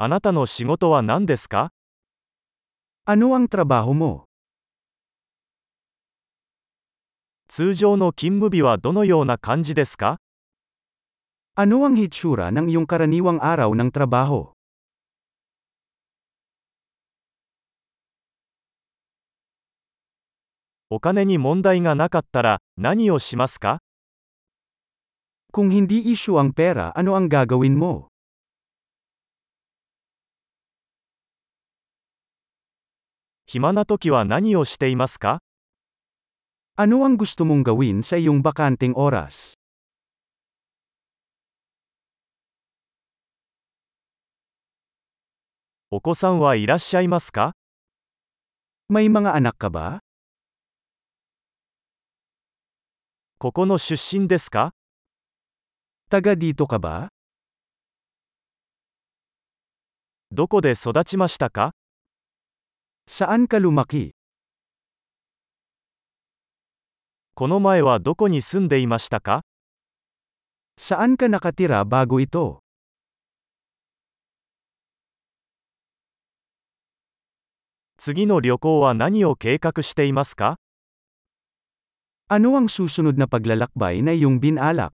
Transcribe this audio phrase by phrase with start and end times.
[0.00, 1.72] あなたの仕事は何ですか
[3.02, 4.30] Ano ang trabaho mo?
[7.48, 10.22] 通常の勤務日はどのような感じですか
[11.58, 14.54] Ano ang hitsura ng iyong karaniwang araw ng trabaho?
[20.94, 23.82] お金に問題がなかったら何をしますか
[25.50, 28.14] Kung hindi issue ang pera, ano ang gagawin mo?
[33.50, 35.40] 暇な時は何をしていますか
[36.76, 39.56] Ano ang gusto mong gawin sa iyong bakanteng oras?
[45.88, 47.56] お子さんはいらっしゃいますか
[48.92, 50.04] May mga anak ka ba?
[53.38, 54.76] ここの出身ですか
[56.12, 57.08] Taga dito ka ba?
[60.32, 61.72] どこで育ちましたか
[63.07, 64.11] Saan ka lumaki?
[67.35, 69.41] この前はどこに住んでいましたか
[70.77, 72.59] Saan ka nakatira bago ito?
[77.97, 80.57] 次の旅行は何を計画していますか
[82.29, 84.93] Ano ang susunod na paglalakbay na iyong binalak?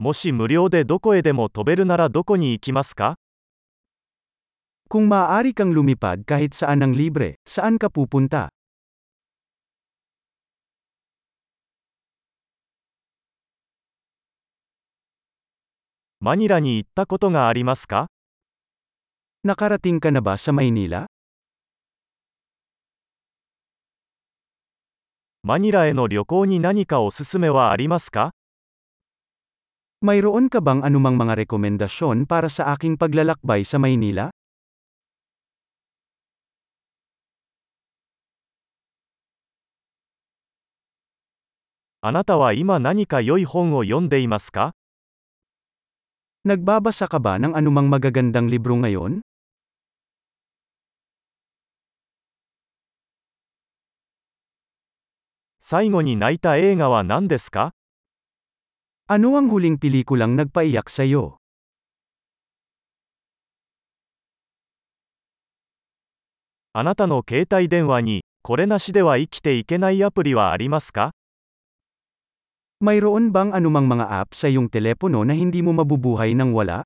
[0.00, 3.16] もし無料でどこへでも飛べるならどこに行きますか
[4.88, 8.46] Kung maaari kang lumipad kahit saan ng libre, saan ka pupunta?
[16.20, 18.06] マニラに行ったことがありますか
[19.44, 21.06] Nakarating ka na ba sa Maynila?
[25.42, 28.37] マニラへの旅行に何かおすすめはありますか
[29.98, 34.30] Mayroon ka bang anumang mga rekomendasyon para sa aking paglalakbay sa Maynila?
[41.98, 42.78] Anata wa ima?
[46.46, 49.18] Nagbabasa ka ba ng anumang magagandang libro ngayon?
[55.58, 57.74] Saigo ni naita eiga wa nan desu ka?
[59.08, 61.40] Ano ang huling pelikulang nagpaiyak sa iyo?
[66.76, 67.24] Anata no?
[72.84, 76.84] Mayroon bang anumang mga app sa iyong telepono na hindi mo mabubuhay nang wala?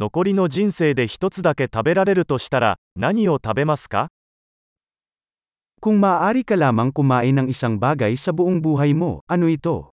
[0.00, 4.08] Nokori no jinsei de hitotsu dake taberarelu to shitara, nani o tabe masu ka?
[5.78, 9.94] Kung maaari ka lamang kumain ng isang bagay sa buong buhay mo, ano ito?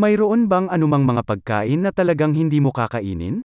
[0.00, 3.44] Mayroon bang anumang mga pagkain na talagang hindi mo kakainin?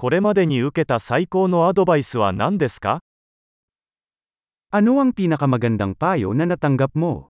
[0.00, 3.00] これまでに受けた最高のアドバイスは何ですか
[4.70, 7.34] Ano ang pinakamagandang payo na natanggap mo?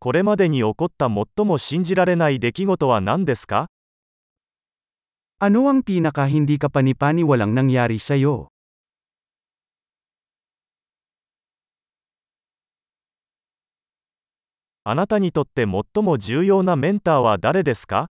[0.00, 3.70] これまでに起こった最も信じられない出来事は何ですか
[5.38, 8.18] Ano ang pinaka hindi ka panipaniwalang nangyari sa
[14.82, 18.08] あなたにとって最も重要なメンターは誰ですか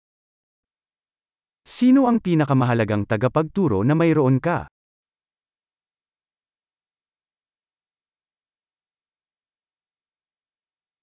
[1.64, 4.68] Sino ang pinakamahalagang tagapagturo na mayroon ka?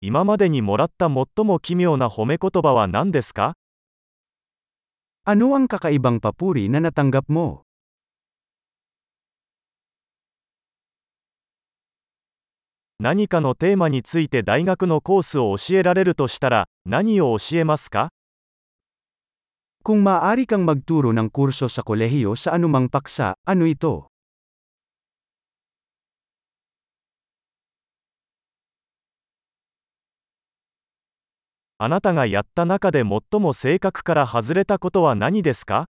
[0.05, 3.57] 今までにもらった最も奇妙な褒め言葉は何ですか
[5.25, 7.65] Ano ang kakaibang papuri na natanggap mo?
[13.01, 18.11] 何かのテーマについて大学のコースを教えられるとしたら、何を教えますか
[19.83, 24.07] Kung maaari kang magturo ng kurso sa kolehiyo sa anumang paksa, ano ito?
[31.79, 35.91] あなたがやった中で最も性格から外れたことは何ですか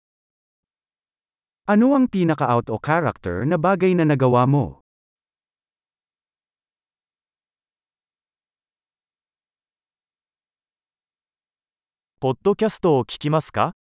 [1.66, 4.81] Ano ang pinaka-out o character na bagay na nagawa mo?
[12.21, 13.73] ポッドキャストを聞きますか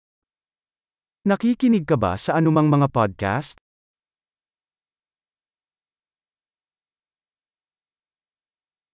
[1.23, 3.63] Nakikinig ka ba sa anumang mga podcast?